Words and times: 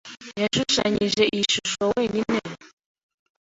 Yashushanyije 0.41 1.23
iyi 1.35 1.45
shusho 1.53 1.83
wenyine? 1.95 2.37